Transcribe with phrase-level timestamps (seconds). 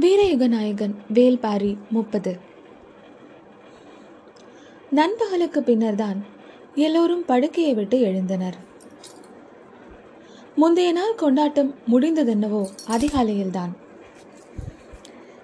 [0.00, 2.38] வீரயுக நாயகன் வேல்பாரி முப்பது.
[4.90, 6.24] நண்பகலுக்கு பின்னர்தான்
[6.74, 8.52] எல்லோரும் படுக்கையை விட்டு எழுந்தனர்.
[10.54, 13.72] முந்தைய நாள் கொண்டாட்டம் முடிந்ததென்னவோ அதிகாலையில்தான்.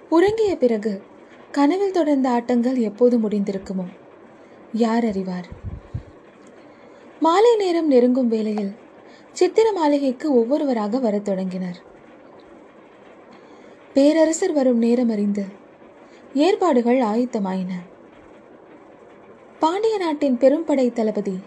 [0.09, 1.03] உறங்கிய பிறகு
[1.51, 3.87] கனவில் தொடர்ந்த ஆட்டங்கள் எப்போது முடிந்திருக்குமோ
[4.73, 5.49] யார் அறிவார்?
[7.21, 8.73] மாலை நேரம் நெருங்கும் வேளையில்
[9.33, 11.93] சித்திர மாளிகைக்கு ஒவ்வொருவராக வரத் தொடங்கினர்.
[13.95, 15.45] பேரரசர் வரும் நேரம் அறிந்து
[16.35, 17.73] ஏற்பாடுகள் ஆயத்தமாயின.
[19.59, 21.39] பாண்டிய நாட்டின் பெரும்படை தளபதி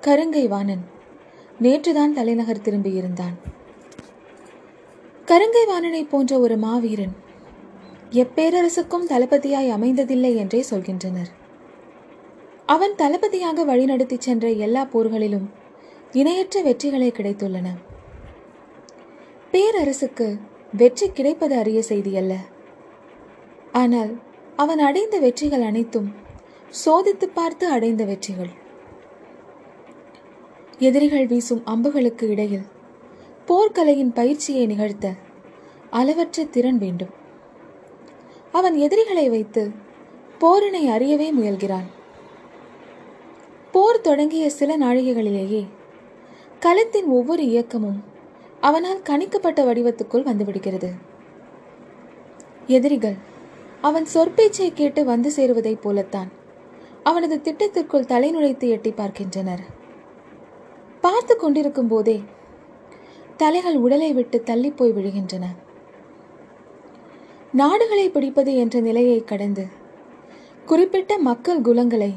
[0.00, 0.84] கருங்கை வாணன்
[1.62, 3.36] நேற்றுதான் தலைநகர் திரும்பியிருந்தான்.
[5.26, 7.16] கருங்கை வாணனை போன்ற ஒரு மாவீரன்
[8.10, 11.32] எப்பேரரசுக்கும் தளபதியாய் அமைந்ததில்லை என்றே சொல்கின்றனர்.
[12.66, 15.48] அவன் தளபதியாக வழிநடத்தி சென்ற எல்லா போர்களிலும்
[16.12, 17.68] இணையற்ற வெற்றிகளே கிடைத்துள்ளன.
[19.52, 20.38] பேரரசுக்கு
[20.76, 22.34] வெற்றி கிடைப்பது அரிய செய்தி அல்ல.
[23.72, 24.12] ஆனால்
[24.56, 26.08] அவன் அடைந்த வெற்றிகள் அனைத்தும்
[26.84, 28.52] சோதித்து பார்த்து அடைந்த வெற்றிகள்.
[30.78, 32.66] எதிரிகள் வீசும் அம்புகளுக்கு இடையில்
[33.48, 35.06] போர்க்கலையின் பயிற்சியை நிகழ்த்த
[35.90, 37.12] அளவற்ற திறன் வேண்டும்.
[38.52, 39.62] அவன் எதிரிகளை வைத்து
[40.38, 41.86] போரினை அறியவே முயல்கிறான்.
[43.74, 45.62] போர் தொடங்கிய சில நாழிகைகளிலேயே
[46.62, 47.98] களத்தின் ஒவ்வொரு இயக்கமும்
[48.60, 50.90] அவனால் கணிக்கப்பட்ட வடிவத்துக்குள் வந்துவிடுகிறது
[52.66, 53.14] எதிரிகள்
[53.80, 56.30] அவன் சொற்பேச்சை கேட்டு வந்து சேருவதைப் போலத்தான்
[57.02, 59.60] அவனது திட்டத்திற்குள் தலை நுழைத்து எட்டி பார்க்கின்றனர்.
[61.00, 62.22] பார்த்து கொண்டிருக்கும் போதே
[63.36, 65.44] தலைகள் உடலை விட்டு தள்ளி போய் விழுகின்றன.
[67.52, 69.66] நாடுகளை பிடிப்பது என்ற நிலையை கடந்து
[70.66, 72.14] குறிப்பிட்ட மக்கள் குலங்களை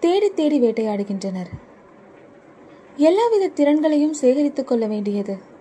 [0.00, 1.50] தேடி தேடி வேட்டையாடுகின்றனர்.
[2.96, 5.52] எல்லாவித திறன்களையும் சேகரித்துக் கொள்ள வேண்டியது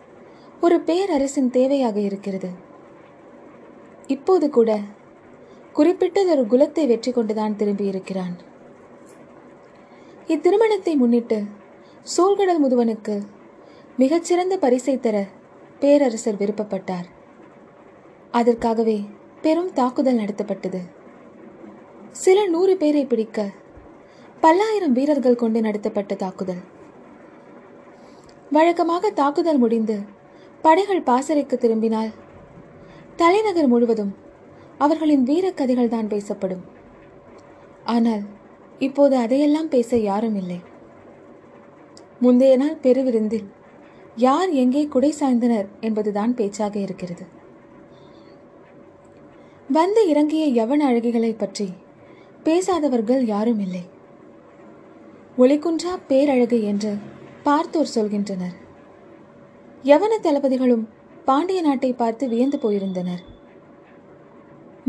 [0.64, 2.50] ஒரு பேரரசின் தேவையாக இருக்கிறது.
[4.16, 4.72] இப்போது கூட
[5.78, 8.36] குறிப்பிட்டதொரு குலத்தை வெற்றி கொண்டுதான் திரும்பியிருக்கிறான்
[10.34, 11.38] இத்திருமணத்தை முன்னிட்டு
[12.14, 13.16] சூழ்கடல் முதுவனுக்கு
[13.98, 15.18] மிகச்சிறந்த பரிசை தர
[15.82, 17.08] பேரரசர் விருப்பப்பட்டார்.
[18.32, 18.98] அதற்காகவே
[19.42, 20.82] பெரும் தாக்குதல் நடத்தப்பட்டது.
[22.24, 23.50] சில நூறு பேரை பிடிக்க
[24.40, 26.64] பல்லாயிரம் வீரர்கள் கொண்டு நடத்தப்பட்ட தாக்குதல்.
[28.56, 29.98] வழக்கமாக தாக்குதல் முடிந்து
[30.66, 32.12] படைகள் பாசறைக்கு திரும்பினால்
[33.16, 34.14] தலைநகர் முழுவதும்
[34.78, 36.64] அவர்களின் வீரக்கதைகள் தான் பேசப்படும்.
[37.96, 38.24] ஆனால்
[38.80, 40.60] இப்போது அதையெல்லாம் பேச யாரும் இல்லை.
[42.22, 43.48] முந்தைய நாள் பெருவிருந்தில்
[44.26, 47.26] யார் எங்கே குடை சாய்ந்தனர் என்பதுதான் பேச்சாக இருக்கிறது.
[49.70, 51.68] வந்து இறங்கிய யவன அழகிகளை பற்றி
[52.44, 53.86] பேசாதவர்கள் யாரும் இல்லை.
[55.38, 56.92] ஒளிக்குன்றா பேரழகு என்று
[57.44, 58.58] பார்த்தோர் சொல்கின்றனர்.
[59.90, 60.84] யவன தளபதிகளும்
[61.26, 63.24] பாண்டிய நாட்டை பார்த்து வியந்து போயிருந்தனர்.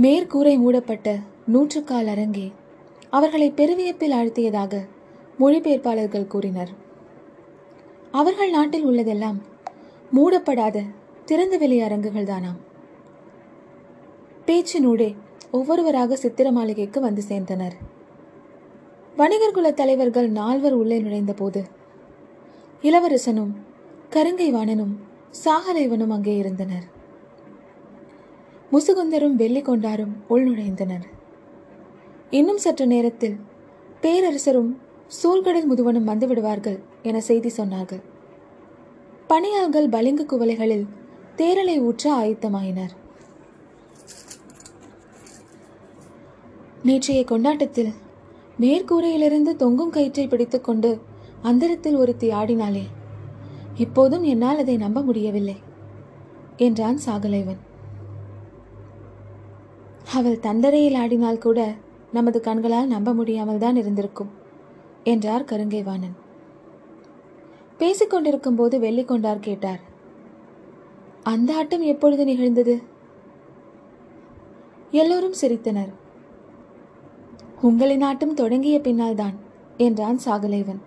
[0.02, 1.08] மேற்கூரை மூடப்பட்ட
[1.54, 2.44] நூற்றுக்கால் அரங்கே
[3.10, 4.82] அவர்களை பெருவியப்பில் ஆழ்த்தியதாக
[5.40, 6.72] மொழிபெயர்ப்பாளர்கள் கூறினர்.
[8.20, 9.38] அவர்கள் நாட்டில் உள்ளதெல்லாம்
[10.16, 10.84] மூடப்படாத
[11.24, 12.60] திறந்த வெளி அரங்குகள் தானாம்
[14.46, 15.10] பேச்சினூடே
[15.50, 17.76] ஒவ்வொருவராக சித்திர மாளிகைக்கு வந்து சேர்ந்தனர்.
[19.16, 21.60] வணிகர் குல தலைவர்கள் நால்வர் உள்ளே நுழைந்த போது
[22.82, 23.54] இளவரசனும்
[24.14, 24.94] கருங்கை வாணனும்
[25.44, 26.84] சாகலைவனும் அங்கே இருந்தனர்.
[28.72, 30.14] முசுகுந்தரும் வெள்ளி கொண்டாரும்
[32.30, 33.36] இன்னும் சற்று நேரத்தில்
[34.00, 34.80] பேரரசரும்
[35.22, 38.02] சூழ்கடல் முதுவனும் வந்துவிடுவார்கள் என செய்தி சொன்னார்கள்.
[39.26, 40.86] பணியாள்கள் பளிங்கு குவளைகளில்
[41.36, 42.94] தேரலை ஊற்ற ஆயத்தமாயினர்.
[46.82, 47.92] நேற்றைய கொண்டாட்டத்தில்
[48.60, 51.00] மேற்கூரையிலிருந்து தொங்கும் கயிற்றை பிடித்துக்கொண்டு
[51.42, 52.84] அந்தரத்தில் ஒருத்தி ஆடினாளே.
[53.76, 55.56] இப்போதும் என்னால் அதை நம்ப முடியவில்லை
[56.56, 57.60] என்றான் சாகலைவன்.
[60.12, 61.74] அவள் தந்தரையில் ஆடினால் கூட
[62.12, 64.30] நமது கண்களால் நம்ப முடியாமல் தான் இருந்திருக்கும்
[65.04, 66.14] என்றார் கருங்கைவாணன்.
[67.78, 69.82] பேசிக்கொண்டிருக்கும் போது வெள்ளிக்கொண்டார் கேட்டார்
[71.22, 72.74] அந்த ஆட்டம் எப்பொழுது நிகழ்ந்தது?
[74.90, 75.92] எல்லோரும் சிரித்தனர்.
[77.60, 79.36] உங்களின் ஆட்டம் தொடங்கிய பின்னால் தான்
[79.76, 80.82] என்றான் சாகலைவன்.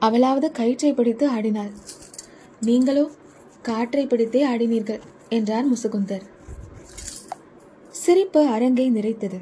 [0.00, 1.72] அவளாவது கயிற்றை பிடித்து ஆடினாள்.
[2.60, 3.10] நீங்களோ
[3.62, 6.24] காற்றை பிடித்தே ஆடினீர்கள் என்றார் முசுகுந்தர்.
[7.88, 9.38] சிரிப்பு அரங்கை நிறைத்தது.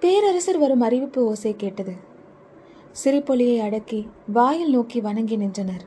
[0.00, 1.94] பேரரசர் வரும் அறிவிப்பு ஓசை கேட்டது.
[3.04, 5.84] சிரிப்பொலியை அடக்கி வாயில் நோக்கி வணங்கி நின்றனர்.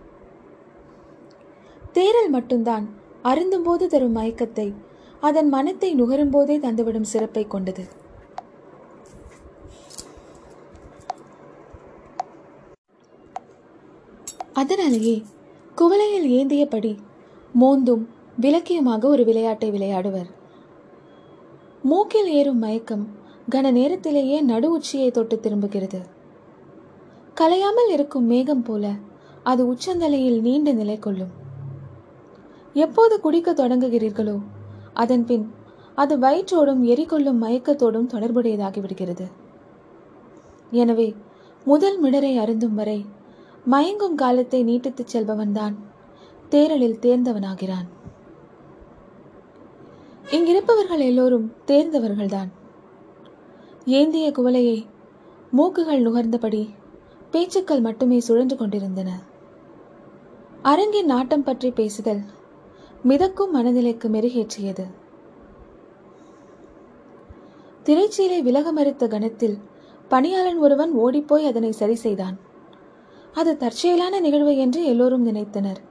[1.94, 2.86] தேரல் மட்டும்தான்
[3.24, 4.74] அருந்தும்போது தரும் மயக்கத்தை
[5.20, 7.86] அதன் மனத்தை நுகரும்போதே தந்துவிடும் சிறப்பை கொண்டது.
[14.58, 15.16] அதனாலேயே
[15.78, 16.94] குவளையில் ஏந்தியபடி
[17.54, 18.04] மோந்தும்
[18.38, 20.30] விலக்கியமாக ஒரு விளையாட்டை விளையாடுவர்.
[21.84, 23.06] மூக்கில் ஏறும் மயக்கம்
[23.52, 26.00] கன நேரத்திலேயே நடு உச்சியை தொட்டு திரும்புகிறது.
[27.34, 28.86] கலையாமல் இருக்கும் மேகம் போல
[29.44, 31.34] அது உச்சந்தலையில் நீண்டு நிலை கொள்ளும்
[32.76, 34.38] எப்போது குடிக்க தொடங்குகிறீர்களோ
[34.94, 35.46] அதன்பின்
[35.96, 39.26] அது வயிற்றோடும் எரிகொள்ளும் மயக்கத்தோடும் தொடர்புடையதாகிவிடுகிறது
[40.72, 41.08] எனவே
[41.66, 43.00] முதல் மிடரை அருந்தும் வரை
[43.72, 45.74] மயங்கும் காலத்தை நீட்டித்துச் செல்பவன்தான்.
[46.50, 47.88] தேரலில் தேர்ந்தவனாகிறான்.
[50.30, 52.48] இங்கிருப்பவர்கள் எல்லோரும் தேர்ந்தவர்கள்தான்.
[53.86, 54.86] ஏந்திய குவலையை
[55.58, 56.70] மூக்குகள் நுகர்ந்தபடி
[57.32, 59.20] பேச்சுக்கள் மட்டுமே சுழன்று கொண்டிருந்தன.
[60.62, 62.22] அரங்கின் நாட்டம் பற்றி பேசுதல்
[63.04, 64.86] மிதக்கும் மனநிலைக்கு மெருகேற்றியது.
[67.84, 69.58] திரைச்சீலை விலக மறுத்த கணத்தில்
[70.08, 72.47] பணியாளன் ஒருவன் ஓடிப்போய் அதனை சரி செய்தான்.
[73.38, 75.82] அது தற்செயலான நிகழ்வு என்று எல்லோரும் நினைத்தனர்.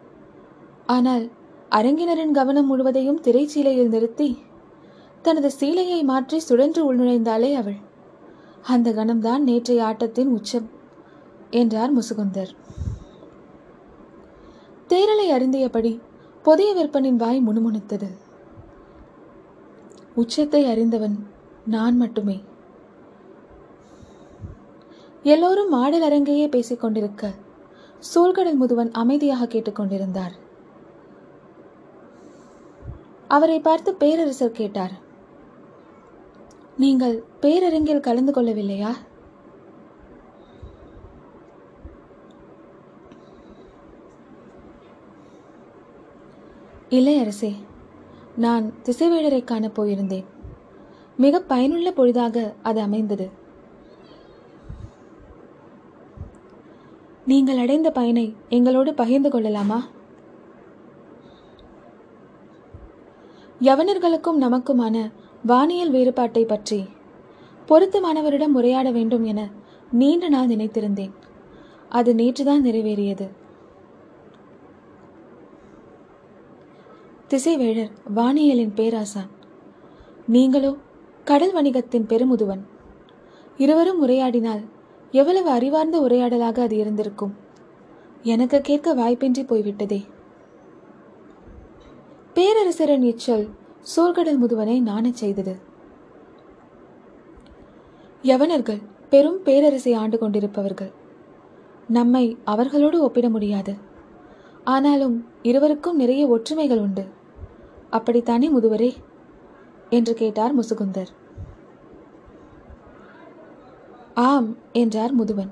[0.87, 1.25] ஆனால்
[1.71, 4.29] அரங்கினரின் கவனம் முழுவதையும் திரைச்சீலையில் நிறுத்தி
[5.23, 7.79] தனது சீலையை மாற்றி சுழன்று உள்நுழைந்தாளே அவள்.
[8.67, 10.69] அந்த கணம்தான் நேற்றைய ஆட்டத்தின் உச்சம்
[11.51, 12.53] என்றார் முசுகுந்தர்.
[14.89, 15.93] தேரலை அறிந்தியபடி
[16.45, 18.09] புதிய விற்பனின் வாய் முணுமுணுத்தது.
[20.15, 21.17] உச்சத்தை அறிந்தவன்
[21.67, 22.37] நான் மட்டுமே.
[25.33, 27.31] எல்லோரும் மாடல் அரங்கையே பேசிக் கொண்டிருக்க
[28.09, 30.35] சூழ்கடல் முதுவன் அமைதியாக கேட்டுக்கொண்டிருந்தார்
[33.29, 34.95] அவரை பார்த்து பேரரசர் கேட்டார்
[36.77, 38.93] நீங்கள் பேரரங்கில் கலந்து கொள்ளவில்லையா?
[46.89, 47.53] இல்லை அரசே
[48.37, 50.29] நான் திசைவேடரை காண போயிருந்தேன்.
[51.17, 53.45] மிக பயனுள்ள பொழுதாக அது அமைந்தது.
[57.27, 59.85] நீங்கள் அடைந்த பயனை எங்களோடு பகிர்ந்து கொள்ளலாமா?
[63.61, 65.13] யவனர்களுக்கும் நமக்குமான
[65.47, 66.89] வானியல் வேறுபாட்டை பற்றி
[67.69, 69.51] பொருத்தமானவரிடம் உரையாட வேண்டும் என
[69.93, 71.13] நீண்ட நாள் நினைத்திருந்தேன்.
[71.89, 73.29] அது நேற்றுதான் நிறைவேறியது.
[77.29, 79.31] திசைவேழர் வானியலின் பேராசான்.
[80.27, 80.77] நீங்களோ
[81.25, 82.63] கடல் வணிகத்தின் பெருமுதுவன்.
[83.57, 84.65] இருவரும் உரையாடினால்
[85.11, 87.35] எவ்வளவு அறிவார்ந்த உரையாடலாக அது இருந்திருக்கும்?
[88.23, 90.05] எனக்கு கேட்க வாய்ப்பின்றி போய்விட்டதே.
[92.35, 93.49] பேரரசரின் இச்சொல்
[93.97, 95.57] சோர்கடல் முதுவனை நாணச் செய்தது.
[98.23, 100.91] யவனர்கள் பெரும் பேரரசை ஆண்டு கொண்டிருப்பவர்கள்.
[101.89, 103.75] நம்மை அவர்களோடு ஒப்பிட முடியாது.
[104.65, 107.07] ஆனாலும் இருவருக்கும் நிறைய ஒற்றுமைகள் உண்டு.
[107.91, 108.95] அப்படித்தானே முதுவரே?
[109.91, 111.07] என்று கேட்டார் முசுகுந்தர்.
[114.17, 115.51] ஆம் என்றார் முதுவன்.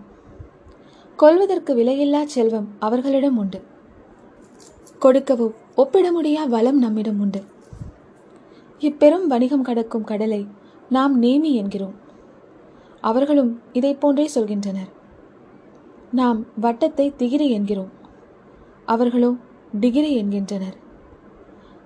[1.16, 3.62] கொல்வதற்கு விலையில்லா செல்வம் அவர்களிடம் உண்டு.
[5.02, 7.43] கொடுக்கவோ ஒப்பிட முடியா வளம் நம்மிடம் உண்டு.
[8.81, 10.46] இப்பெரும் வணிகம் கடக்கும் கடலை
[10.88, 11.94] நாம் நேமி என்கிறோம்.
[13.00, 14.90] அவர்களும் இதை போன்றே சொல்கின்றனர்.
[16.10, 17.93] நாம் வட்டத்தை திகிரி என்கிறோம்.
[18.84, 19.37] அவர்களோ
[19.81, 20.76] டிகிரி என்கின்றனர்.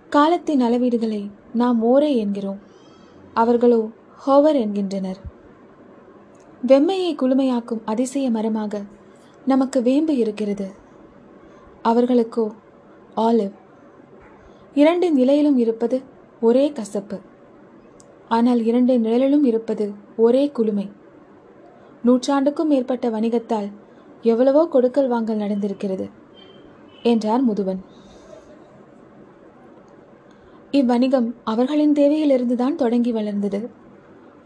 [0.09, 2.59] காலத்தின் அளவீடுகளை நாம் ஓரே என்கிறோம்.
[3.35, 3.91] அவர்களோ
[4.27, 5.37] ஹோவர் என்கின்றனர்.
[6.67, 8.83] வெம்மையை குளுமையாக்கும் அதிசய மரமாக
[9.47, 10.67] நமக்கு வேம்பு இருக்கிறது.
[11.83, 12.53] அவர்களுக்கோ
[13.17, 13.53] ஆலிவ்.
[14.75, 16.03] இரண்டின் நிலையிலும் இருப்பது
[16.41, 17.21] ஒரே கசப்பு.
[18.29, 20.91] ஆனால் இரண்டின் நிழலிலும் இருப்பது ஒரே குளுமை.
[22.05, 23.73] நூற்றாண்டுக்கும் மேற்பட்ட வணிகத்தால்
[24.23, 26.11] எவ்வளவோ கொடுக்கல் வாங்கல் நடந்திருக்கிறது
[27.03, 27.79] என்றார் முதுவன்.
[30.71, 33.71] இவ்வணிகம் அவர்களின் தேவையிலிருந்துதான் தொடங்கி வளர்ந்தது.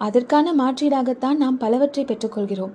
[0.02, 2.72] அதற்கான மாற்றீடாகத்தான் நாம் பலவற்றை பெற்றுக்கொள்கிறோம்.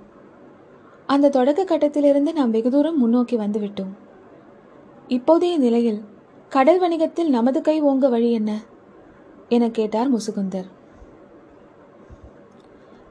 [1.06, 3.92] அந்த தொடக்க கட்டத்திலிருந்து நாம் வெகு தூரம் முன்னோக்கி வந்துவிட்டோம்.
[5.08, 6.00] இப்போதைய நிலையில்
[6.48, 8.60] கடல் வணிகத்தில் நமது கை ஓங்க வழி என்ன?
[9.48, 10.68] என கேட்டார் முசுகுந்தர்.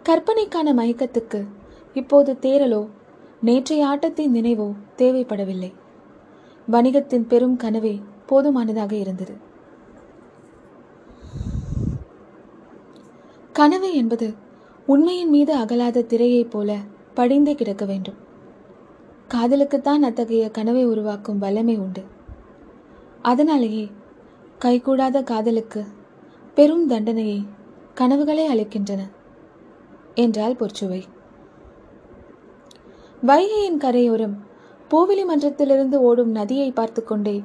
[0.04, 1.48] கற்பனைக்கான மயக்கத்துக்கு
[1.94, 2.88] இப்போது தேரலோ
[3.42, 5.74] நேற்றைய ஆட்டத்தின் நினைவோ தேவைப்படவில்லை.
[6.72, 9.47] வணிகத்தின் பெரும் கனவே போதுமானதாக இருந்தது.
[13.58, 14.34] கனவு என்பது
[14.86, 16.78] உண்மையின் மீது அகலாத திரையைப் போல
[17.16, 18.14] படிந்தே கிடக்க வேண்டும்.
[19.28, 22.04] காதலுக்குத்தான் அத்தகைய கனவை உருவாக்கும் வல்லமை உண்டு.
[23.22, 23.92] அதனாலேயே
[24.60, 25.86] கைகூடாத காதலுக்கு
[26.56, 27.46] பெரும் தண்டனையை
[27.96, 29.00] கனவுகளே அளிக்கின்றன
[30.16, 31.02] என்றால் பொற்சுவை.
[33.26, 34.38] வைகையின் கரையோரம்
[34.90, 37.44] பூவிலி மன்றத்திலிருந்து ஓடும் நதியை பார்த்து கொண்டே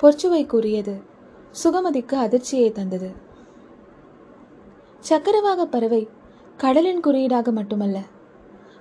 [0.00, 1.00] பொற்சுவை கூறியது
[1.64, 3.28] சுகமதிக்கு அதிர்ச்சியை தந்தது.
[5.00, 6.08] சக்கரவாக பறவை
[6.56, 7.98] கடலின் குறியீடாக மட்டுமல்ல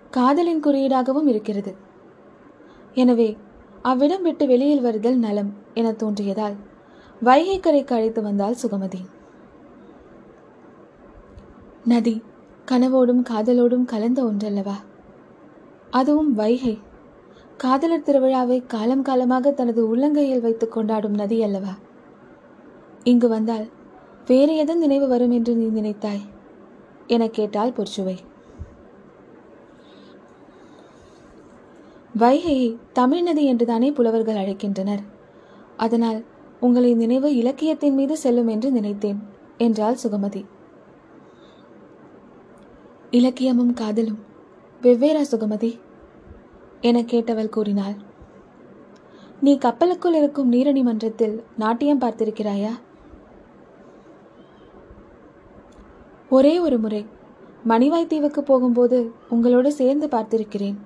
[0.09, 1.75] காதலின் குறியீடாகவும் இருக்கிறது.
[2.93, 3.37] எனவே
[3.81, 6.55] அவ்விடம் விட்டு வெளியில் வருதல் நலம் என தோன்றியதால்
[7.21, 9.01] வைகை கரைக்கு அழைத்து வந்தால் சுகமதி.
[11.83, 12.21] நதி
[12.71, 14.75] கனவோடும் காதலோடும் கலந்த ஒன்றல்லவா?
[15.89, 16.77] அதுவும் வைகை.
[17.57, 21.73] காதலர் திருவிழாவை காலம் காலமாக தனது உள்ளங்கையில் வைத்துக் கொண்டாடும் நதி அல்லவா?
[23.03, 23.65] இங்கு வந்தால்
[24.29, 26.23] வேறு எதன் நினைவு வரும் என்று நீ நினைத்தாய்?
[27.07, 28.17] என கேட்டாள் பொற்சுவை.
[32.17, 35.03] வைகையை தமிழ் நதி என்றுதானே புலவர்கள் அழைக்கின்றனர்.
[35.77, 36.23] அதனால்
[36.59, 39.19] உங்களின் நினைவு இலக்கியத்தின் மீது செல்லும் என்று நினைத்தேன்
[39.57, 40.45] என்றாள் சுகமதி.
[43.11, 44.19] இலக்கியமும் காதலும்
[44.81, 45.79] வெவ்வேறா சுகமதி
[46.81, 47.95] என கேட்டவள் கூறினாள்.
[49.41, 52.71] நீ கப்பலுக்குள் இருக்கும் நீரணி மன்றத்தில் நாட்டியம் பார்த்திருக்கிறாயா?
[56.29, 57.05] ஒரே ஒரு முறை
[57.67, 60.77] மணிவாய்த்தீவுக்கு போகும்போது உங்களோடு சேர்ந்து பார்த்திருக்கிறேன்.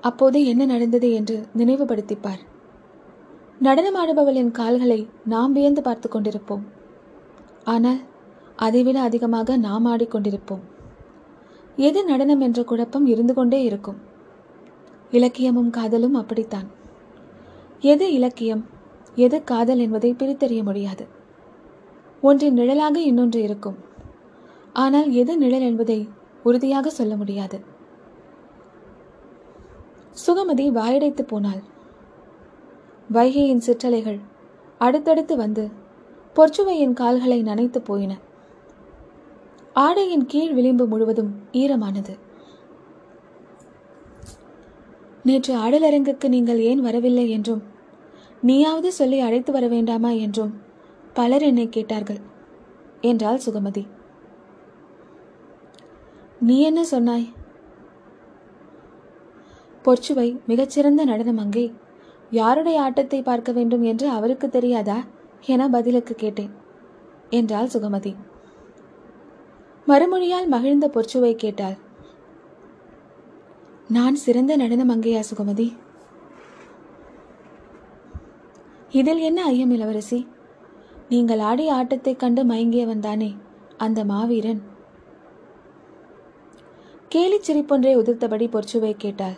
[0.00, 2.38] அப்போது என்ன நடந்தது என்று நினைவுபடுத்திப்பார்.
[3.62, 6.64] நடனமாடுபவளின் கால்களை நாம் வியந்து பார்த்து கொண்டிருப்போம்.
[7.64, 8.00] ஆனால்
[8.56, 10.64] அதைவிட அதிகமாக நாம் ஆடிக்கொண்டிருப்போம்
[11.76, 13.98] எது நடனம் என்ற குழப்பம் இருந்து கொண்டே இருக்கும்.
[15.10, 16.68] இலக்கியமும் காதலும் அப்படித்தான்.
[17.80, 18.64] எது இலக்கியம்
[19.14, 21.06] எது காதல் என்பதை பிரித்தறிய முடியாது.
[22.22, 23.78] ஒன்றின் நிழலாக இன்னொன்று இருக்கும்.
[24.72, 25.98] ஆனால் எது நிழல் என்பதை
[26.42, 27.58] உறுதியாக சொல்ல முடியாது.
[30.26, 31.62] சுகமதி வாயடைத்து போனாள்.
[33.10, 34.20] வைகையின் சிற்றலைகள்
[34.78, 35.64] அடுத்தடுத்து வந்து
[36.36, 38.12] பொற்சுவையின் கால்களை நனைத்து போயின.
[39.76, 42.14] ஆடையின் கீழ் விளிம்பு முழுவதும் ஈரமானது.
[45.24, 47.62] நேற்று ஆடலரங்குக்கு நீங்கள் ஏன் வரவில்லை என்றும்
[48.42, 50.52] நீயாவது சொல்லி அழைத்து வர வேண்டாமா என்றும்
[51.20, 52.20] பலர் என்னை கேட்டார்கள்.
[53.00, 53.82] என்றாள் சுகமதி.
[56.40, 57.26] நீ என்ன சொன்னாய்?
[59.84, 61.64] பொற்சுவை மிகச்சிறந்த நடன மங்கை
[62.30, 64.98] யாருடைய ஆட்டத்தை பார்க்க வேண்டும் என்று அவருக்கு தெரியாதா?
[65.46, 66.52] என பதிலுக்கு கேட்டேன்
[67.30, 68.12] என்றாள் சுகமதி.
[69.86, 71.78] மறுமொழியால் மகிழ்ந்த பொற்சுவை கேட்டாள்.
[73.88, 75.68] நான் சிறந்த நடனம் மங்கையா சுகமதி?
[78.90, 80.20] இதில் என்ன ஐயம் இளவரசி?
[81.10, 83.36] நீங்கள் ஆடிய ஆட்டத்தைக் கண்டு மயங்கியவன் தானே?
[83.76, 84.62] அந்த மாவீரன்.
[87.14, 89.32] கேலிச் சிரிப்பொன்றை உதிர்த்தபடி பொற்சுவை கேட்டாள்.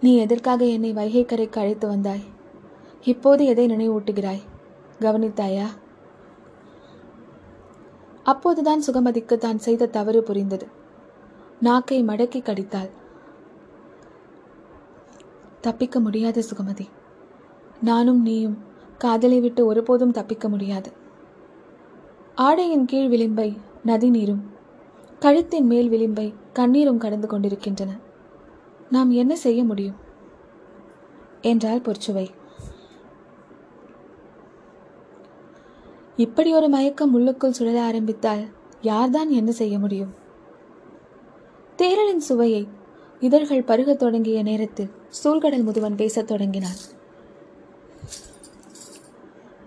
[0.00, 2.24] நீ எதற்காக என்னை வைகை கரைக்கு அழைத்து வந்தாய்?
[3.04, 4.42] இப்போது எதை நினைவூட்டுகிறாய்?
[5.00, 5.66] கவனித்தாயா?
[8.22, 10.66] அப்போதுதான் சுகமதிக்கு தான் செய்த தவறு புரிந்தது.
[11.60, 12.90] நாக்கை மடக்கி கடித்தாள்.
[15.60, 16.95] தப்பிக்க முடியாத சுகமதி.
[17.82, 18.58] நானும் நீயும்
[18.98, 20.92] காதலை விட்டு ஒருபோதும் தப்பிக்க முடியாது.
[22.34, 23.56] ஆடையின் கீழ் விளிம்பை
[23.86, 24.40] நதிநீரும்
[25.20, 27.96] கழுத்தின் மேல் விளிம்பை கண்ணீரும் கடந்து கொண்டிருக்கின்றன.
[28.90, 29.94] நாம் என்ன செய்ய முடியும்?
[31.40, 32.28] என்றாள் பொற்சுவை.
[36.16, 38.44] இப்படி ஒரு மயக்கம் உள்ளுக்குள் சுழல ஆரம்பித்தால்
[38.80, 40.14] யார்தான் என்ன செய்ய முடியும்?
[41.76, 42.68] தேரலின் சுவையை
[43.20, 44.90] இதழ்கள் பருகத் தொடங்கிய நேரத்தில்
[45.24, 46.94] சூழ்கடல் முதுவன் பேசத் தொடங்கினான்.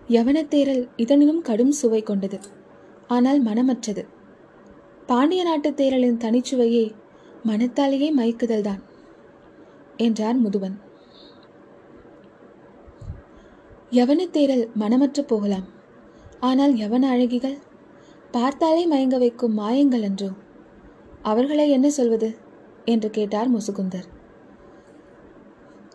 [0.10, 2.40] யவனத்தேரல் இதனினும் கடும் சுவை கொண்டது.
[3.08, 4.04] ஆனால் மனமற்றது.
[5.06, 6.86] பாண்டிய நாட்டு தேரலின் தனிச்சுவையே
[7.46, 8.82] மனத்தாலேயே மயக்குதல்தான்
[9.98, 10.76] என்றார் முதுவன்.
[13.92, 15.68] யவனத்தேரல் மனமற்று போகலாம்.
[16.40, 17.58] ஆனால் யவன அழகிகள்
[18.32, 20.30] பார்த்தாலே மயங்க வைக்கும் மாயங்கள் என்றோ
[21.22, 22.30] அவர்களை என்ன சொல்வது?
[22.86, 24.08] என்று கேட்டார் முசுகுந்தர்.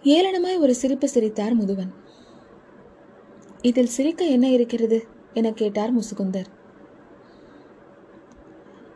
[0.05, 1.93] ஏளனமாய் ஒரு சிரிப்பு சிரித்தார் முதுவன்.
[3.65, 4.97] இதில் சிரிக்க என்ன இருக்கிறது?
[5.33, 6.49] என கேட்டார் முசுகுந்தர்.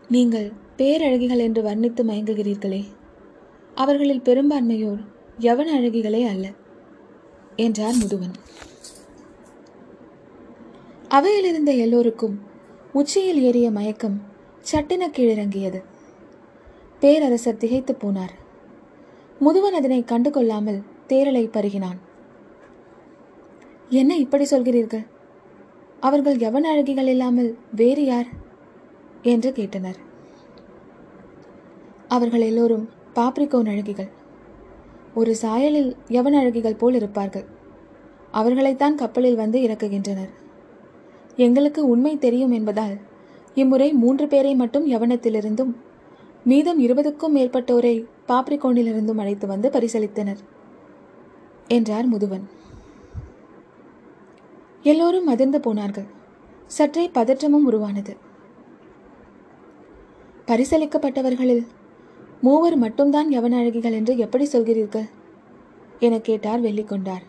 [0.08, 2.82] நீங்கள் பேரழகிகள் என்று வர்ணித்து மயங்குகிறீர்களே.
[3.74, 5.02] அவர்களில் பெரும்பான்மையோர்
[5.40, 6.46] யவன அழகிகளே அல்ல
[7.56, 8.34] என்றார் முதுவன்.
[11.08, 12.36] அவையிலிருந்த எல்லோருக்கும்
[12.92, 14.18] உச்சியில் ஏறிய மயக்கம்
[14.72, 15.80] சட்டின கீழிறங்கியது.
[17.00, 18.34] பேரரசர் திகைத்து போனார்.
[19.40, 21.98] முதுவன் அதனை கண்டு கொள்ளாமல் தேரலை பருகினான்.
[23.88, 25.06] என்ன இப்படி சொல்கிறீர்கள்?
[26.00, 28.26] அவர்கள் யவன அழகிகள் இல்லாமல் வேறு யார்?
[29.22, 29.96] என்று கேட்டனர்.
[32.08, 34.08] அவர்கள் எல்லோரும் பாப்ரிகோன் அழகிகள்.
[35.14, 37.44] ஒரு சாயலில் யவன அழகிகள் போல் இருப்பார்கள்.
[38.30, 40.28] அவர்களைத்தான் கப்பலில் வந்து இறக்குகின்றனர்.
[41.36, 42.96] எங்களுக்கு உண்மை தெரியும் என்பதால்
[43.54, 45.74] இம்முறை மூன்று பேரை மட்டும் யவனத்திலிருந்தும்
[46.44, 50.38] மீதம் இருபதுக்கும் மேற்பட்டோரை பாப்ரிகோனிலிருந்தும் அழைத்து வந்து பரிசளித்தனர்
[51.68, 52.42] என்றார் முதுவன்.
[54.90, 56.08] எல்லோரும் அதிர்ந்து போனார்கள்.
[56.76, 58.12] சற்றே பதற்றமும் உருவானது.
[60.48, 61.64] பரிசளிக்கப்பட்டவர்களில்
[62.40, 65.08] மூவர் மட்டும்தான் யவன அழகிகள் என்று எப்படி சொல்கிறீர்கள்?
[66.06, 67.24] என கேட்டார் வெள்ளிக்கொண்டார்.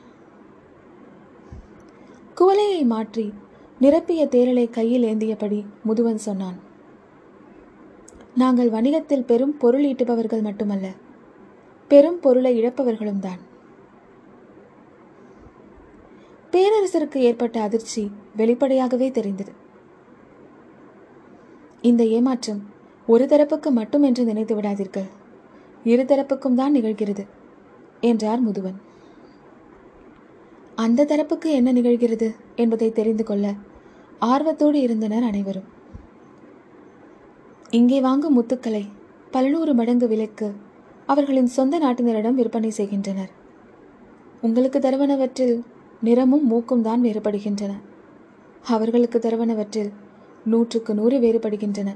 [2.38, 3.25] குவலையை மாற்றி
[3.82, 6.58] நிரப்பிய தேரலை கையில் ஏந்தியபடி முதுவன் சொன்னான்
[8.42, 10.88] நாங்கள் வணிகத்தில் பெரும் பொருள் ஈட்டுபவர்கள் மட்டுமல்ல
[11.92, 13.42] பெரும் பொருளை இழப்பவர்களும் தான்
[16.53, 18.03] பேரரசருக்கு ஏற்பட்ட அதிர்ச்சி
[18.36, 19.51] வெளிப்படையாகவே தெரிந்தது.
[21.82, 22.62] இந்த ஏமாற்றம்
[23.08, 25.10] ஒரு தரப்புக்கு மட்டும் என்று நினைத்து விடாதீர்கள்.
[25.84, 27.24] இரு தரப்புக்கும் தான் நிகழ்கிறது
[28.10, 28.77] என்றார் முதுவன்.
[30.75, 33.56] அந்த தரப்புக்கு என்ன நிகழ்கிறது என்பதை தெரிந்து கொள்ள
[34.32, 35.68] ஆர்வத்தோடு இருந்தனர் அனைவரும்.
[37.70, 38.84] இங்கே வாங்கும் முத்துக்களை
[39.32, 40.48] பல்நூறு மடங்கு விலைக்கு
[41.06, 43.32] அவர்களின் சொந்த நாட்டினரிடம் விற்பனை செய்கின்றனர்.
[44.41, 45.58] உங்களுக்கு தருவனவற்றில்
[46.01, 47.74] நிறமும் மூக்கும் தான் வேறுபடுகின்றன.
[48.65, 49.91] அவர்களுக்கு தருவனவற்றில்
[50.46, 51.89] நூற்றுக்கு நூறு வேறுபடுகின்றன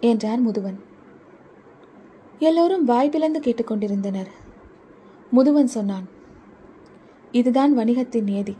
[0.00, 0.78] என்றார் முதுவன்.
[2.38, 4.30] எல்லோரும் வாய்ப்பிழந்து கேட்டுக்கொண்டிருந்தனர்.
[5.32, 6.06] முதுவன் சொன்னான்
[7.32, 8.54] இதுதான் வணிகத்தின் நியதி.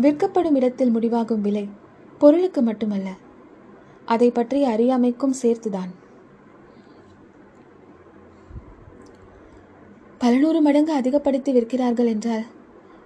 [0.00, 1.68] விற்கப்படும் இடத்தில் முடிவாகும் விலை
[2.18, 3.08] பொருளுக்கு மட்டுமல்ல
[4.04, 5.92] அதை பற்றிய அறியாமைக்கும் சேர்த்துதான்.
[10.18, 12.46] பல நூறு மடங்கு அதிகப்படுத்தி விற்கிறார்கள் என்றால்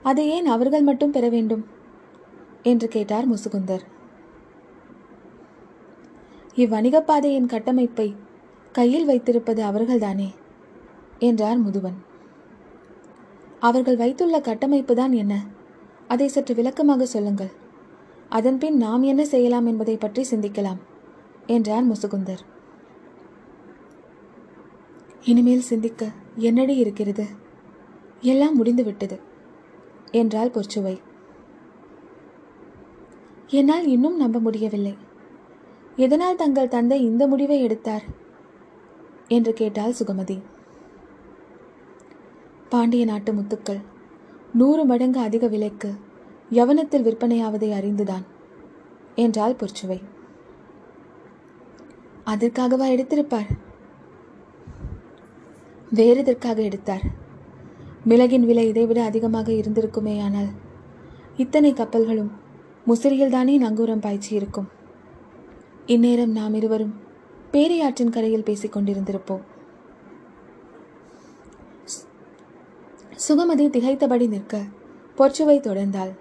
[0.03, 1.65] அதை ஏன் அவர்கள் மட்டும் பெற வேண்டும்?
[2.63, 3.81] என்று கேட்டார் முசுகுந்தர்.
[6.57, 8.15] இவ்வணிகப்பாதையின் கட்டமைப்பை
[8.73, 10.35] கையில் வைத்திருப்பது அவர்கள்தானே?
[11.19, 11.99] என்றார் முதுவன்.
[13.61, 15.47] அவர்கள் வைத்துள்ள கட்டமைப்பு தான் என்ன?
[16.09, 17.51] அதை சற்று விளக்கமாக சொல்லுங்கள்.
[18.29, 20.81] அதன்பின் நாம் என்ன செய்யலாம் என்பதை பற்றி சிந்திக்கலாம்
[21.47, 22.39] என்றார் முசுகுந்தர்.
[25.25, 27.27] இனிமேல் சிந்திக்க என்னடி இருக்கிறது?
[28.21, 29.29] எல்லாம் முடிந்துவிட்டது.
[30.11, 31.01] என்றாள் பொற்சுவை.
[33.47, 34.97] என்னால் இன்னும் நம்ப முடியவில்லை.
[35.97, 38.03] எதனால் தங்கள் தந்தை இந்த முடிவை எடுத்தார்?
[39.29, 40.43] என்று கேட்டாள் சுகமதி.
[42.69, 43.81] பாண்டிய நாட்டு முத்துக்கள்
[44.53, 45.95] நூறு மடங்கு அதிக விலைக்கு
[46.51, 48.25] யவனத்தில் விற்பனையாவதை அறிந்துதான்
[49.15, 50.03] என்றாள் பொற்சுவை.
[52.25, 53.59] அதற்காகவா எடுத்திருப்பார்?
[55.91, 57.20] வேறு எதற்காக எடுத்தார்?
[58.09, 60.49] மிளகின் விலை இதைவிட அதிகமாக இருந்திருக்குமேயானால்
[61.37, 62.31] இத்தனை கப்பல்களும்
[62.87, 64.69] முசிறியில்தானே நங்கூரம் பாய்ச்சி இருக்கும்
[65.87, 66.95] இந்நேரம் நாம் இருவரும்
[67.53, 69.41] பேரையாற்றின் கரையில் பேசிக் கொண்டிருந்திருப்போம்.
[73.29, 74.63] சுகமதி திகைத்தபடி நிற்க
[75.19, 76.13] பொற்றுவை தொடர்ந்தாள்.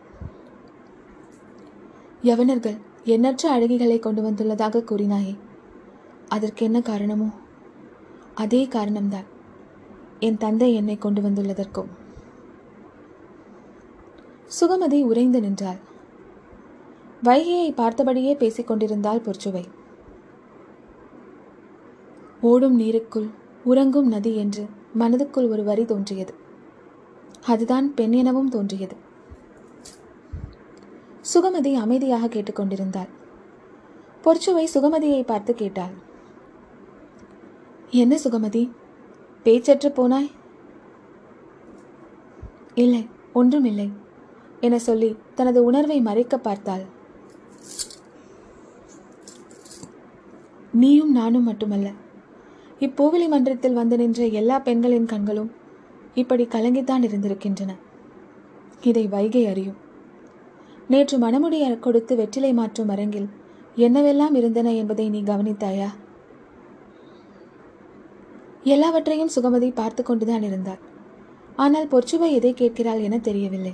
[2.23, 5.37] யவனர்கள் எண்ணற்ற அழகிகளை கொண்டு வந்துள்ளதாக கூறினாயே
[6.27, 7.29] அதற்கு என்ன காரணமோ?
[8.35, 9.27] அதே காரணம்தான்.
[10.19, 11.89] என் தந்தை என்னை கொண்டு வந்துள்ளதற்கும்.
[14.61, 15.77] சுகமதி உறைந்து நின்றாள்.
[17.23, 19.63] வைகையை பார்த்தபடியே பேசிக் கொண்டிருந்தாள் பொற்சுவை.
[22.41, 23.29] ஓடும் நீருக்குள்
[23.63, 24.67] உறங்கும் நதி என்று
[24.99, 26.33] மனதுக்குள் ஒரு வரி தோன்றியது.
[27.45, 28.95] அதுதான் பெண் எனவும் தோன்றியது.
[31.33, 33.09] சுகமதி அமைதியாக கேட்டுக்கொண்டிருந்தாள்
[34.23, 35.93] பொற்சுவை சுகமதியை பார்த்து கேட்டாள்.
[37.89, 38.71] என்ன சுகமதி?
[39.43, 40.31] பேச்சற்று போனாய்?
[42.75, 43.91] இல்லை ஒன்றுமில்லை
[44.61, 46.81] என சொல்லி தனது உணர்வை மறைக்க பார்த்தாள்.
[50.71, 51.91] நீயும் நானும் மட்டுமல்ல.
[52.79, 55.51] இப்போவிலி மன்றத்தில் வந்து நின்ற எல்லா பெண்களின் கண்களும்
[56.13, 57.75] இப்படி கலங்கித்தான் இருந்திருக்கின்றன.
[58.81, 59.75] இதை வைகை அறியும்.
[60.87, 63.29] நேற்று மணமுடி கொடுத்து வெற்றிலை மாற்றும் அரங்கில்
[63.75, 65.89] என்னவெல்லாம் இருந்தன என்பதை நீ கவனித்தாயா?
[68.63, 70.77] எல்லாவற்றையும் சுகமதி பார்த்து கொண்டுதான் இருந்தாள்.
[71.55, 73.73] ஆனால் பொற்சுவை எதை கேட்கிறாள் என தெரியவில்லை.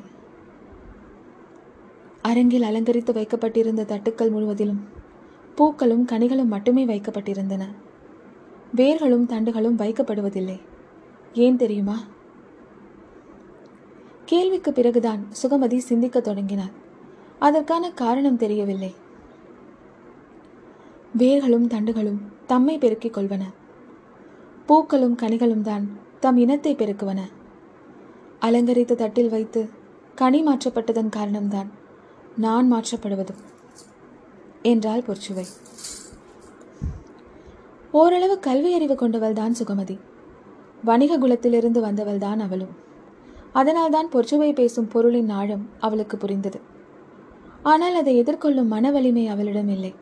[2.22, 4.84] அரங்கில் அலங்கரித்து வைக்கப்பட்டிருந்த தட்டுக்கள் முழுவதிலும்
[5.56, 7.64] பூக்களும் கனிகளும் மட்டுமே வைக்கப்பட்டிருந்தன.
[8.76, 10.62] வேர்களும் தண்டுகளும் வைக்கப்படுவதில்லை.
[11.34, 12.00] ஏன் தெரியுமா?
[14.26, 16.72] கேள்விக்கு பிறகுதான் சுகமதி சிந்திக்க தொடங்கினாள்.
[17.40, 18.96] அதற்கான காரணம் தெரியவில்லை.
[21.18, 23.42] வேர்களும் தண்டுகளும் தம்மை பெருக்கிக் கொள்வன.
[24.66, 25.84] பூக்களும் கனிகளும் தான்
[26.20, 27.20] தம் இனத்தை பெருக்குவன.
[28.40, 29.70] அலங்கரித்த தட்டில் வைத்து
[30.16, 31.70] கனி மாற்றப்பட்டதன் காரணம்தான்
[32.36, 33.42] நான் மாற்றப்படுவதும்.
[34.62, 35.46] என்றாள் பொற்சுவை.
[37.92, 39.98] ஓரளவு கல்வி அறிவு கொண்டவள் தான் சுகமதி.
[40.84, 42.74] வணிக குலத்திலிருந்து வந்தவள் தான் அவளும்.
[43.52, 46.60] அதனால்தான் பொற்சுவை பேசும் பொருளின் ஆழம் அவளுக்கு புரிந்தது.
[47.64, 49.94] ஆனால் அதை எதிர்கொள்ளும் மன வலிமை அவளிடம் இல்லை.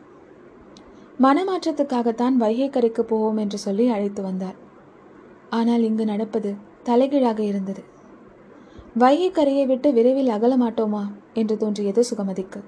[1.22, 4.56] மனமாற்றத்துக்காகத்தான் வைகை கரைக்கு போவோம் என்று சொல்லி அழைத்து வந்தார்.
[5.50, 7.82] ஆனால் இங்கு நடப்பது தலைகீழாக இருந்தது.
[8.94, 11.02] வைகை கரையை விட்டு விரைவில் அகல மாட்டோமா
[11.34, 12.62] என்று தோன்றியது சுகமதிக்கு.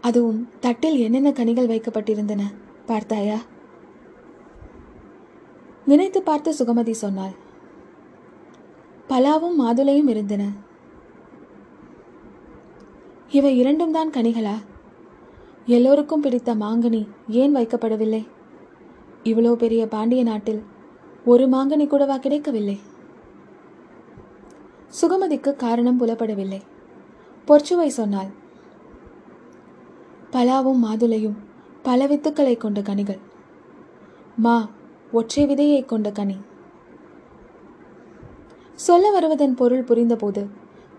[0.00, 2.42] அதுவும் தட்டில் என்னென்ன கனிகள் வைக்கப்பட்டிருந்தன
[2.86, 3.38] பார்த்தாயா?
[5.84, 7.34] நினைத்து பார்த்து சுகமதி சொன்னாள்.
[9.08, 10.52] பலாவும் மாதுளையும் இருந்தன.
[13.30, 14.56] இவை இரண்டும் தான் கனிகளா?
[15.74, 17.00] எல்லோருக்கும் பிடித்த மாங்கனி
[17.40, 18.20] ஏன் வைக்கப்படவில்லை?
[19.24, 20.60] இவ்வளோ பெரிய பாண்டிய நாட்டில்
[21.24, 22.76] ஒரு மாங்கனி கூடவா கிடைக்கவில்லை?
[25.00, 26.60] சுகமதிக்கு காரணம் புலப்படவில்லை.
[27.48, 28.30] பொற்சுவை சொன்னால்
[30.32, 31.36] பலாவும் மாதுளையும்
[31.82, 33.20] பல வித்துக்களை கொண்ட கனிகள்.
[34.36, 34.56] மா
[35.12, 36.38] ஒற்றை விதையை கொண்ட கனி.
[38.78, 40.44] சொல்ல வருவதன் பொருள் புரிந்தபோது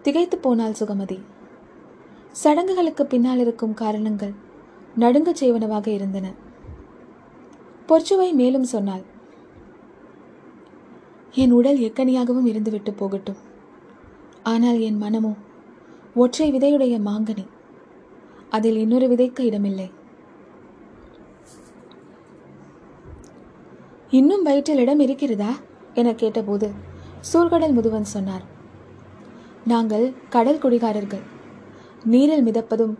[0.01, 1.19] திகைத்து போனாள் சுகமதி.
[2.43, 4.33] சடங்குகளுக்கு பின்னால் இருக்கும் காரணங்கள்
[4.95, 6.31] நடுங்கச் செய்வனவாக இருந்தன.
[7.87, 9.01] பொற்சுவை மேலும் சொன்னாள்
[11.31, 13.39] என் உடல் எக்கனியாகவும் இருந்துவிட்டு போகட்டும்.
[14.43, 15.33] ஆனால் என் மனமோ
[16.15, 17.47] ஒற்றை விதையுடைய மாங்கனி.
[18.49, 19.91] அதில் இன்னொரு விதைக்கு இடமில்லை.
[24.09, 25.51] இன்னும் வயிற்றில் இடம் இருக்கிறதா?
[25.93, 26.71] என கேட்டபோது
[27.33, 28.43] சூழ்கடல் முதுவன் சொன்னார்
[29.65, 31.23] நாங்கள் கடல் குடிகாரர்கள்.
[32.03, 32.97] நீரில் மிதப்பதும்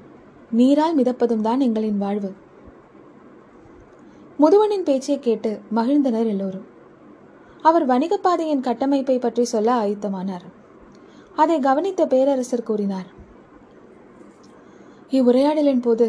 [0.52, 2.32] நீரால் மிதப்பதும் தான் எங்களின் வாழ்வு.
[4.40, 6.66] முதுவனின் பேச்சை கேட்டு மகிழ்ந்தனர் எல்லோரும்.
[7.62, 10.46] அவர் வணிகப்பாதையின் கட்டமைப்பை பற்றி சொல்ல ஆயத்தமானார்.
[11.36, 13.10] அதை கவனித்த பேரரசர் கூறினார்
[15.12, 16.06] இவ்வுரையாடலின் போது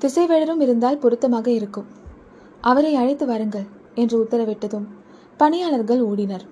[0.00, 1.88] திசைவேழரும் இருந்தால் பொருத்தமாக இருக்கும்.
[2.60, 4.88] அவரை அழைத்து வாருங்கள் என்று உத்தரவிட்டதும்
[5.36, 6.44] பணியாளர்கள் ஓடினர்.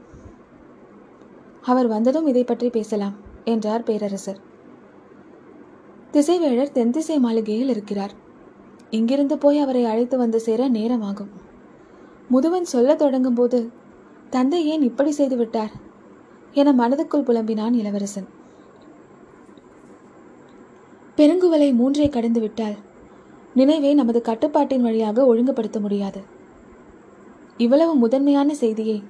[1.63, 4.41] அவர் வந்ததும் இதை பற்றி பேசலாம் என்றார் பேரரசர்.
[6.13, 8.11] திசைவேழர் தென்திசை மாளிகையில் இருக்கிறார்.
[8.91, 11.31] இங்கிருந்து போய் அவரை அழைத்து வந்து சேர நேரமாகும்.
[12.33, 13.71] முதுவன் சொல்லத் தொடங்கும் போது
[14.31, 15.71] தந்தை ஏன் இப்படி செய்து விட்டார்?
[16.53, 18.29] என மனதுக்குள் புலம்பினான் இளவரசன்.
[21.17, 22.77] பெருங்குவலை மூன்றை கடந்து விட்டால்
[23.55, 26.21] நினைவை நமது கட்டுப்பாட்டின் வழியாக ஒழுங்குபடுத்த முடியாது.
[27.57, 29.03] இவ்வளவு முதன்மையான செய்தியை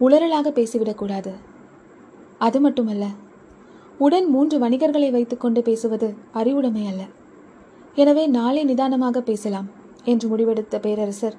[0.00, 1.32] உளறலாக பேசிவிடக்கூடாது.
[2.38, 3.06] அது மட்டுமல்ல
[4.04, 6.08] உடன் மூன்று வணிகர்களை வைத்துக்கொண்டு பேசுவது
[6.40, 7.02] அறிவுடைமை அல்ல.
[8.02, 9.68] எனவே நாளை நிதானமாக பேசலாம்
[10.12, 11.36] என்று முடிவெடுத்த பேரரசர்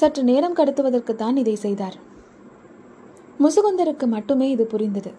[0.00, 1.96] சற்று நேரம் கடத்துவதற்குத்தான் இதை செய்தார்.
[3.42, 5.10] முசுகுந்தருக்கு மட்டுமே இது புரிந்தது.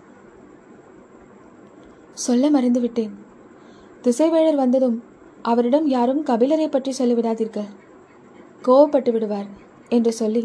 [2.25, 3.13] சொல்ல மறந்துவிட்டேன்.
[4.05, 4.97] திசைவேழர் வந்ததும்
[5.51, 7.69] அவரிடம் யாரும் கபிலரை பற்றி சொல்லிவிடாதீர்கள்.
[8.67, 9.49] கோவப்பட்டு விடுவார்
[9.89, 10.43] என்று சொல்லி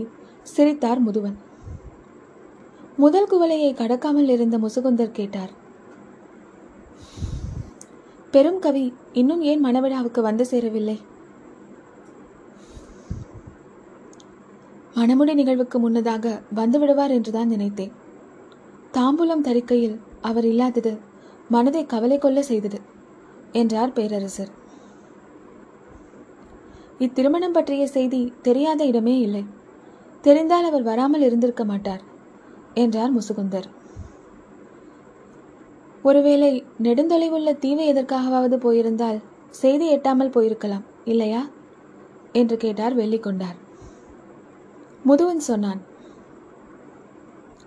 [0.54, 1.38] சிரித்தார் முதுவன்.
[2.96, 5.52] முதல் குவலையை கடக்காமல் இருந்த முசுகுந்தர் கேட்டார்.
[8.32, 10.96] பெரும் கவி இன்னும் ஏன் மணவிழாவுக்கு வந்து சேரவில்லை?
[14.96, 17.92] மணமுடி நிகழ்வுக்கு முன்னதாக வந்து விடுவார் என்றுதான் நினைத்தேன்.
[18.92, 20.92] தாம்பூலம் தரிக்கையில் அவர் இல்லாதது
[21.48, 22.78] மனதை கவலை கொள்ள செய்தது
[23.52, 24.52] என்றார் பேரரசர்.
[26.98, 29.44] இத்திருமணம் பற்றிய செய்தி தெரியாத இடமே இல்லை.
[30.20, 32.02] தெரிந்தால் அவர் வராமல் இருந்திருக்க மாட்டார்
[32.74, 33.68] என்றார் முசுகுந்தர்.
[36.02, 39.18] ஒருவேளை நெடுந்தொலைவுள்ள தீவு எதற்காகவாவது போயிருந்தால்
[39.50, 41.48] செய்தி எட்டாமல் போயிருக்கலாம் இல்லையா?
[42.32, 43.58] என்று கேட்டார் வெள்ளிக்கொண்டார்.
[45.08, 45.80] முதுவன் சொன்னான்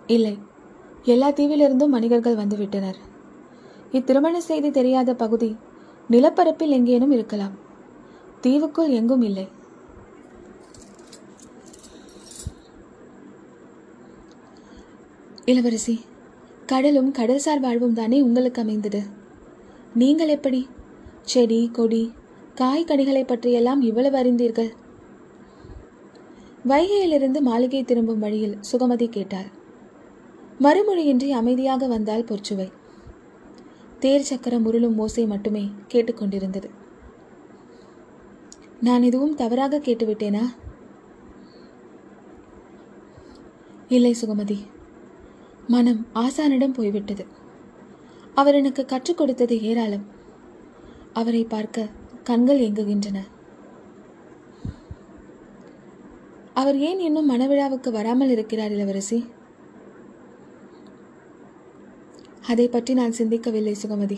[0.08, 0.40] இல்லை
[1.04, 3.00] எல்லா தீவிலிருந்தும் மனிதர்கள் வந்துவிட்டனர்.
[3.92, 5.58] இத்திருமண செய்தி தெரியாத பகுதி
[6.10, 7.52] நிலப்பரப்பில் எங்கேனும் இருக்கலாம்.
[8.42, 9.48] தீவுக்குள் எங்கும் இல்லை.
[15.46, 16.00] இளவரசி
[16.72, 19.02] கடலும் கடல்சார் வாழ்வும் தானே உங்களுக்கு அமைந்தது.
[19.94, 20.68] நீங்கள் எப்படி?
[21.22, 22.12] செடி கொடி
[22.56, 24.72] காய் கனிகளை பற்றியெல்லாம் இவ்வளவு அறிந்தீர்கள்.
[26.68, 29.50] வைகையிலிருந்து மாளிகை திரும்பும் வழியில் சுகமதி கேட்டார்
[30.60, 32.72] மறுமொழியின்றி அமைதியாக வந்தால் பொற்சுவை.
[34.00, 36.70] தேர் சக்கரம் உருளும் ஓசை மட்டுமே கேட்டுக்கொண்டிருந்தது.
[38.82, 40.46] நான் எதுவும் தவறாக கேட்டுவிட்டேனா?
[43.88, 44.58] இல்லை சுகமதி.
[45.68, 47.26] மனம் ஆசானிடம் போய்விட்டது.
[48.34, 50.06] அவர் எனக்கு கற்றுக் கொடுத்தது ஏராளம்.
[51.14, 51.88] அவரை பார்க்க
[52.24, 53.20] கண்கள் எங்குகின்றன
[56.54, 59.26] அவர் ஏன் இன்னும் மனவிழாவுக்கு வராமல் இருக்கிறார் இளவரசி?
[62.42, 64.18] அதை பற்றி நான் சிந்திக்கவில்லை சுகமதி.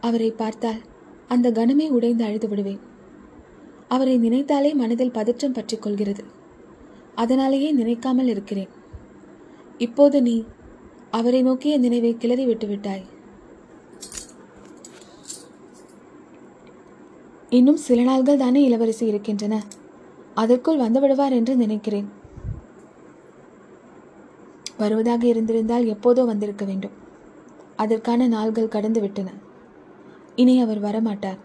[0.00, 0.80] அவரை பார்த்தால்
[1.28, 2.78] அந்த கணமே உடைந்து அழுது விடுவேன்.
[3.88, 6.24] அவரை நினைத்தாலே மனதில் பதற்றம் பற்றிக் கொள்கிறது.
[7.14, 8.75] அதனாலேயே நினைக்காமல் இருக்கிறேன்.
[9.78, 10.44] இப்போது நீ
[11.10, 13.04] அவரை நோக்கிய நினைவை கிளறி விட்டுவிட்டாய்.
[17.50, 19.62] இன்னும் சில நாள்கள் தானே இளவரசி இருக்கின்றன.
[20.34, 22.08] அதற்குள் வந்து விடுவார் என்று நினைக்கிறேன்.
[24.76, 26.90] வருவதாக இருந்திருந்தால் எப்போதோ வந்திருக்க வேண்டும்.
[27.76, 29.32] அதற்கான நாள்கள் கடந்து விட்டன.
[30.36, 31.38] இனி அவர் வரமாட்டார்.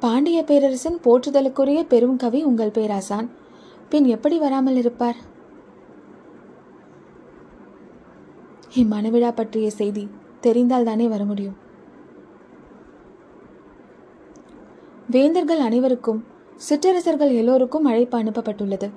[0.00, 3.44] பாண்டிய பேரரசன் போற்றுதலுக்குரிய பெரும் கவி உங்கள் பேராசான்.
[3.88, 5.16] பின் எப்படி வராமல் இருப்பார்?
[8.74, 10.08] என் மனவிழா பற்றிய செய்தி
[10.40, 11.56] தெரிந்தால் தானே வர முடியும்.
[15.10, 16.24] வேந்தர்கள் அனைவருக்கும்
[16.56, 18.90] சிற்றரசர்கள் எல்லோருக்கும் அழைப்பு அனுப்பப்பட்டுள்ளது.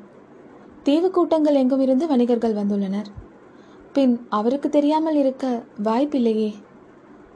[0.84, 3.10] தீவு கூட்டங்கள் எங்கும் இருந்து வணிகர்கள் வந்துள்ளனர்?
[3.94, 6.52] பின் அவருக்கு தெரியாமல் இருக்க வாய்ப்பில்லையே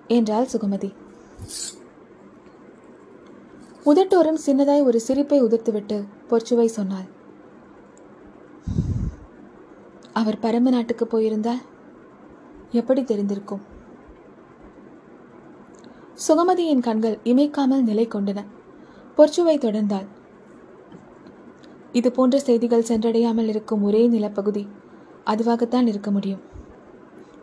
[0.08, 0.90] என்றாள் சுகமதி.
[3.86, 5.98] உதட்டோரம் சின்னதாய் ஒரு சிரிப்பை உதிர்த்துவிட்டு
[6.30, 7.22] பொற்சுவை சொன்னாள்.
[10.14, 11.62] அவர் பரம நாட்டுக்கு போயிருந்தால்
[12.72, 13.64] எப்படி தெரிந்திருக்கும்?
[16.28, 18.40] சுகமதியின் கண்கள் இமைக்காமல் நிலை கொண்டன.
[19.18, 20.08] பொற்சுவை தொடர்ந்தாள்.
[21.92, 24.68] இது போன்ற செய்திகள் சென்றடையாமல் இருக்கும் ஒரே நிலப்பகுதி
[25.26, 26.42] அதுவாகத்தான் இருக்க முடியும்.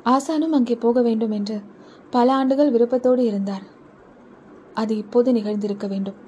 [0.05, 1.63] ஆசானும் அங்கே போக வேண்டும் என்று
[2.11, 3.65] பல ஆண்டுகள் விருப்பத்தோடு இருந்தார்.
[4.75, 6.19] அது இப்போது நிகழ்ந்திருக்க வேண்டும்.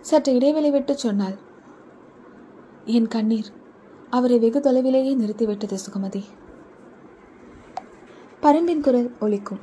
[0.00, 1.36] சற்று இடைவெளி விட்டு சொன்னாள்
[2.84, 3.50] என் கண்ணீர்
[4.16, 6.22] அவரை வெகு தொலைவிலேயே நிறுத்திவிட்டது சுகமதி.
[8.42, 9.62] பரம்பின் குரல் ஒலிக்கும்.